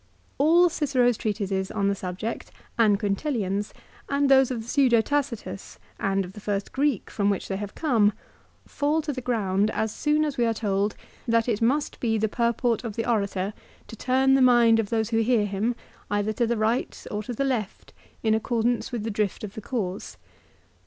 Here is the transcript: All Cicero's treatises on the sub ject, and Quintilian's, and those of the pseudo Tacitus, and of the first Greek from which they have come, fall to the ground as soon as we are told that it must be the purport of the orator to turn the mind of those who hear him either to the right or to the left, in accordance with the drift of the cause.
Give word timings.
All 0.39 0.67
Cicero's 0.67 1.15
treatises 1.15 1.69
on 1.69 1.87
the 1.87 1.93
sub 1.93 2.17
ject, 2.17 2.51
and 2.75 2.99
Quintilian's, 2.99 3.71
and 4.09 4.29
those 4.31 4.49
of 4.49 4.63
the 4.63 4.67
pseudo 4.67 4.99
Tacitus, 4.99 5.77
and 5.99 6.25
of 6.25 6.33
the 6.33 6.39
first 6.39 6.71
Greek 6.71 7.11
from 7.11 7.29
which 7.29 7.47
they 7.47 7.57
have 7.57 7.75
come, 7.75 8.11
fall 8.65 9.03
to 9.03 9.13
the 9.13 9.21
ground 9.21 9.69
as 9.69 9.93
soon 9.93 10.25
as 10.25 10.39
we 10.39 10.45
are 10.47 10.55
told 10.55 10.95
that 11.27 11.47
it 11.47 11.61
must 11.61 11.99
be 11.99 12.17
the 12.17 12.27
purport 12.27 12.83
of 12.83 12.95
the 12.95 13.05
orator 13.07 13.53
to 13.85 13.95
turn 13.95 14.33
the 14.33 14.41
mind 14.41 14.79
of 14.79 14.89
those 14.89 15.11
who 15.11 15.19
hear 15.19 15.45
him 15.45 15.75
either 16.09 16.33
to 16.33 16.47
the 16.47 16.57
right 16.57 17.05
or 17.11 17.21
to 17.21 17.33
the 17.33 17.45
left, 17.45 17.93
in 18.23 18.33
accordance 18.33 18.91
with 18.91 19.03
the 19.03 19.11
drift 19.11 19.43
of 19.43 19.53
the 19.53 19.61
cause. 19.61 20.17